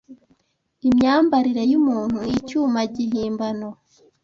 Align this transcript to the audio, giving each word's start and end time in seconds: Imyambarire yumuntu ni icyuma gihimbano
Imyambarire 0.87 1.63
yumuntu 1.71 2.19
ni 2.25 2.31
icyuma 2.37 2.79
gihimbano 2.95 3.69